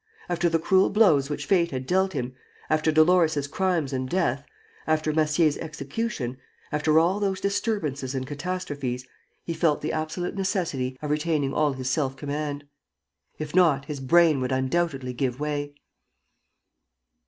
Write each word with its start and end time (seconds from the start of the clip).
After 0.27 0.49
the 0.49 0.57
cruel 0.57 0.89
blows 0.89 1.29
which 1.29 1.45
fate 1.45 1.69
had 1.69 1.85
dealt 1.85 2.13
him, 2.13 2.33
after 2.71 2.91
Dolores' 2.91 3.45
crimes 3.47 3.93
and 3.93 4.09
death, 4.09 4.43
after 4.87 5.13
Massier's 5.13 5.59
execution, 5.59 6.37
after 6.71 6.97
all 6.97 7.19
those 7.19 7.39
disturbances 7.39 8.15
and 8.15 8.25
catastrophes, 8.25 9.05
he 9.43 9.53
felt 9.53 9.81
the 9.81 9.93
absolute 9.93 10.33
necessity 10.33 10.97
of 11.03 11.11
retaining 11.11 11.53
all 11.53 11.73
his 11.73 11.87
self 11.87 12.17
command. 12.17 12.63
If 13.37 13.53
not, 13.53 13.85
his 13.85 13.99
brain 13.99 14.41
would 14.41 14.51
undoubtedly 14.51 15.13
give 15.13 15.39
way. 15.39 15.75